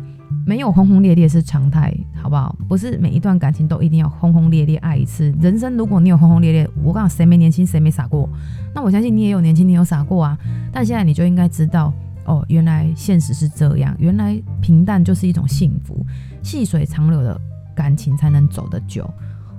[0.45, 2.55] 没有轰轰烈烈是常态，好不好？
[2.67, 5.33] 不是每一段感情都一定要轰轰烈烈爱一次。
[5.39, 8.29] 人生如果你有轰轰烈烈，我告诉，谁没年轻谁没傻过？
[8.73, 10.37] 那我相信你也有年轻，你有傻过啊。
[10.71, 11.93] 但现在你就应该知道。
[12.25, 16.05] 哦，原来现实是这样，原来平淡就是一种幸福，
[16.43, 17.35] 细水长流的
[17.75, 19.09] 感情才能走得久。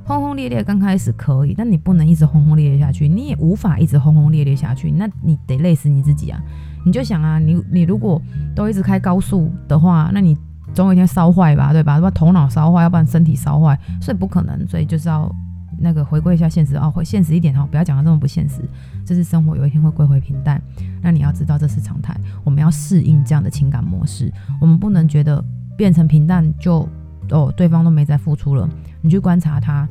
[0.05, 6.41] 轰轰烈烈刚开始可以，但你不能一直轰轰烈烈下去，你也无法一直轰轰烈烈下去，那你得累死你自己啊！
[6.87, 8.23] 你就想啊，你你如果
[8.55, 10.39] 都一直开高速的话，那你
[10.75, 11.95] 总有一天烧坏吧，对吧？
[11.95, 15.31] 要不然头脑烧坏，要不然身体烧坏，所以不可能，所以就是要。
[15.79, 18.61] 那个回归一下现实哦，会现实一点哦，不要讲得这么不现实。
[19.05, 20.63] 这是生活，有一天会归回平淡。
[21.01, 24.33] 那你要知道这是常态，我们要适应这样的情感模式。
[24.61, 25.45] 我们不能觉得
[25.77, 26.89] 变成平淡就
[27.31, 28.69] 哦，对方都没在付出了。
[29.01, 29.89] 你去观察他，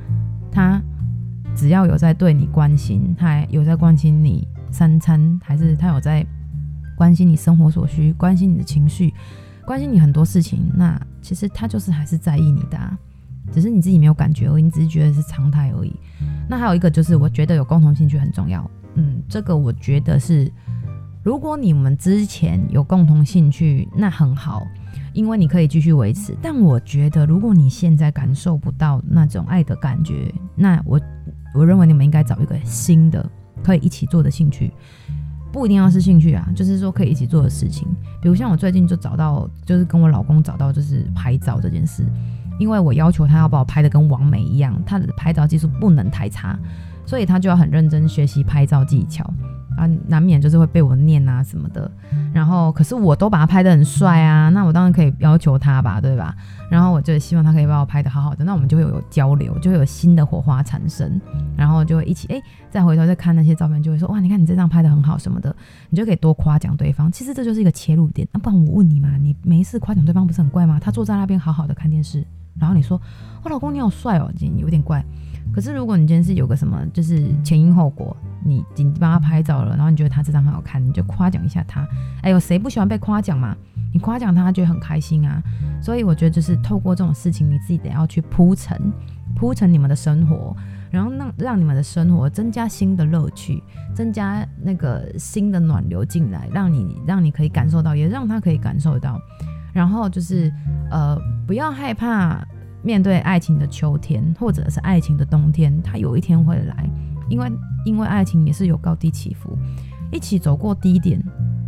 [0.49, 0.81] 他
[1.53, 6.25] 只要有在对你关心，他有在关心你三餐，还是他有在
[6.95, 9.13] 关心你生活所需，关心你的情绪，
[9.65, 12.77] 关心你很多事情，那其实他就是还是在意你的。
[13.51, 15.93] 只是你自己没有感觉而已，你只是觉得是常态而已。
[16.47, 18.69] 那还有一个就是，我觉得有共同兴趣很重要。
[18.95, 20.49] 嗯，这个我觉得是，
[21.23, 24.65] 如果你们之前有共同兴趣，那很好，
[25.11, 26.37] 因为你可以继续维持。
[26.41, 31.01] 但我觉得，如果你现在感受不到那种爱的感觉，那我
[31.53, 33.27] 我认为你们应该找一个新的
[33.63, 34.71] 可以一起做的兴趣，
[35.51, 37.87] 不一定要是兴趣啊，就是说可以一起做的事情。
[38.21, 42.05] 比如像我最近就找到，就是跟我老公找到，就是拍照这件事。
[42.59, 46.57] 因为我要求他要把我拍的跟王美一样，他的拍照技术不能太差，
[47.05, 49.27] 所以他就要很认真学习拍照技巧
[49.77, 51.89] 啊，难免就是会被我念啊什么的。
[52.33, 56.35] 然后，可是我都把他拍得很帅啊，那我当然可以要求他吧，对吧？
[56.69, 61.19] 然后我就希望他可以把我拍得好好的，那我们就会有交流，就会有新的火花产生，
[61.57, 65.53] 然后就会一起哎，再回头再看那些照片，就会说哇，你看你这张拍得很好什么的，
[65.89, 67.11] 你就可以多夸奖对方。
[67.11, 68.27] 其实这就是一个切入点。
[68.31, 70.79] 那不然我问你嘛，你没一次夸奖对方不是很怪吗？
[70.81, 72.25] 他坐在那边好好的看电视。
[72.59, 72.99] 然后你说，
[73.43, 75.03] 我、哦、老公你好帅哦，今天有点怪。
[75.53, 81.87] 可是如果你今天是有个什么，就是前因后果，你你帮他拍照了，然后你觉得他这张很好看，你就夸奖一下他。
[82.21, 83.55] 哎呦，谁不喜欢被夸奖嘛？
[83.93, 85.41] 你夸奖他，他觉得很开心啊。
[85.81, 88.79] 所以我觉得就是透过这种事情，你自己得要去铺陈，
[89.35, 90.55] 铺陈你们的生活，
[90.89, 93.61] 然后让让你们的生活增加新的乐趣，
[93.93, 99.19] 增加那个新的暖流进来，让你让你可以感受到，也让他可以感受到。
[99.73, 100.51] 然后就是，
[100.89, 102.45] 呃，不要害怕
[102.83, 106.89] 面对爱情的秋天，或者是爱情的冬天，它有一天会来，
[107.29, 107.49] 因为
[107.85, 109.57] 因为爱情也是有高低起伏，
[110.11, 111.21] 一起走过低点，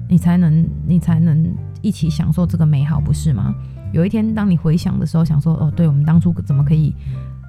[0.10, 3.54] 你才能你才能一起享受这个美好，不是吗？
[3.92, 6.96] 有一天当你回想的时候，想说，哦，对，我们当初怎么可以，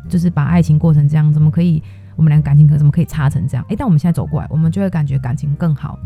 [0.09, 1.83] 就是把爱情过成这样，怎么可以，
[2.17, 3.65] 我们俩感情可怎么可以差成这样？
[3.69, 5.99] 诶，但我们现在走过来，我们就会感觉感情更好。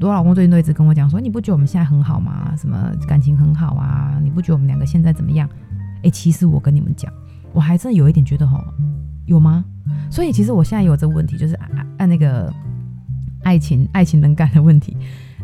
[0.00, 2.54] 我老公最近都一直跟我讲说，你不觉得我们现在很好吗？
[2.56, 4.18] 什么感情很好啊？
[4.22, 5.48] 你不觉得我们两个现在怎么样？
[6.02, 7.12] 诶，其实我跟你们讲，
[7.52, 8.62] 我还真有一点觉得吼，
[9.28, 9.64] 有吗？
[10.10, 11.54] 所以其实我现在有这个问题，就是
[11.98, 12.52] 按那个
[13.44, 14.96] 爱情爱情能干的问题。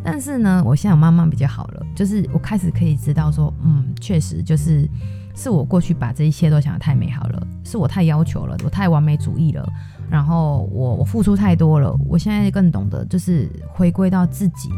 [0.03, 4.87] 但是呢，我现在慢慢比较好了，就是我开始可以知道说，嗯，确实就是
[5.35, 9.67] 是我过去把这一切都想得太美好了，是我太要求了，我太完美主义了。
[10.09, 14.69] 然后我我付出太多了，我现在更懂得就是回归到自己，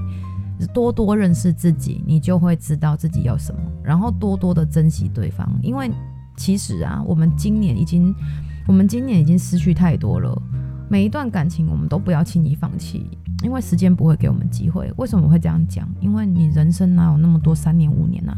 [0.73, 5.49] 多多认识自己，你就会知道自己要什么，然后多多的珍惜对方。
[5.61, 5.91] 因为
[6.37, 8.15] 其实啊，我们今年已经，
[8.67, 10.39] 我们今年已经失去太多了。
[10.89, 13.09] 每一段感情，我们都不要轻易放弃，
[13.43, 14.91] 因为时间不会给我们机会。
[14.97, 15.87] 为什么我会这样讲？
[15.99, 18.37] 因为你人生哪有那么多三年五年啊？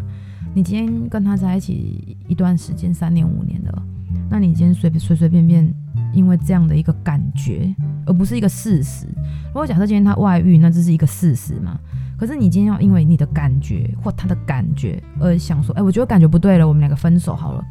[0.54, 3.82] 你今天跟他在一起一段时间，三年五年的，
[4.30, 5.74] 那你今天随随随便便。
[6.12, 7.72] 因为这样的一个感觉，
[8.04, 9.06] 而不是一个事实。
[9.50, 11.80] 如果假设今天他外遇，那这是一个事实嘛？
[12.18, 17.64] 可是你今天要因为你的感觉或他的感觉而想说，哎，我觉得感觉不对了，我们两个分手好了。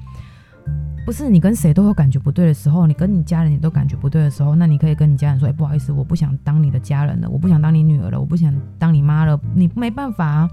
[1.09, 10.51] 不是你跟谁都有感觉不对的时候，你跟你家人也都感觉不对的时候，那你可以跟你家人说：“哎，不好意思，我不想当你的家人了，我不想当你女儿了，我不想当你妈了。”你没办法啊。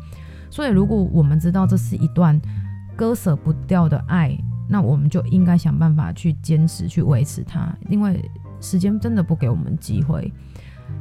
[0.49, 2.39] 所以，如果我们知道这是一段
[2.95, 4.33] 割舍不掉的爱，
[4.69, 8.23] 那我们就应该想办法去坚持、去维持它，因为
[8.61, 10.31] 时间真的不给我们机会。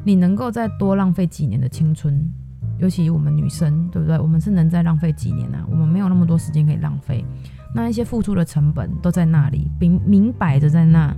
[0.03, 2.29] 你能够再多浪费几年的青春，
[2.79, 4.19] 尤其我们女生，对不对？
[4.19, 5.65] 我们是能再浪费几年啊？
[5.71, 7.25] 我们没有那么多时间可以浪费。
[7.75, 11.15] 那一些付出的成本都在那里，明明摆着在那。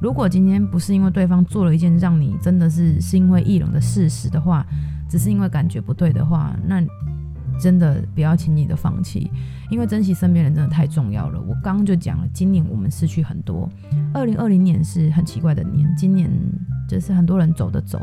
[0.00, 4.66] 如果今天不是因为对方做了一件让你真的是心灰意冷的事实的话，
[5.08, 6.84] 只是因为感觉不对的话，那
[7.60, 9.30] 真的不要轻易的放弃，
[9.70, 11.40] 因为珍惜身边人真的太重要了。
[11.40, 13.70] 我刚刚就讲了，今年我们失去很多。
[14.12, 16.28] 二零二零年是很奇怪的年，今年
[16.88, 18.00] 就是很多人走的走，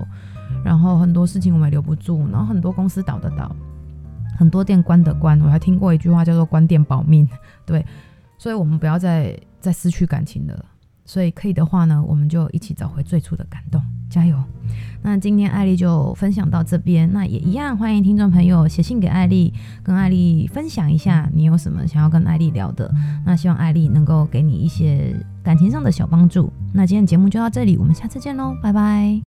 [0.63, 3.53] 然后很多事情我们留不住，然后很多公司倒的倒。
[4.39, 7.27] 很多店关的关，我还听过一句话叫做“关店保命”，
[7.67, 7.85] 对，
[8.37, 10.65] 所以我们不要再再失去感情了。
[11.03, 14.41] 所以可以的话呢，我们就一起找回最初的感动，加油！
[15.01, 22.89] 那今天艾丽就分享到这边，那也一样欢迎听众朋友写信给艾丽，跟艾丽分享一下你有什么想要跟艾丽聊的。
[23.25, 25.13] 那希望艾丽能够给你一些
[25.43, 26.53] 感情上的小帮助。
[26.73, 29.28] 那今天节目就到这里，我们下次见喽，拜拜。